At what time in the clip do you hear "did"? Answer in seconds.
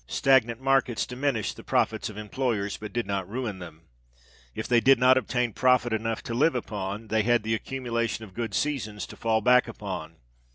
2.91-3.05, 4.81-4.97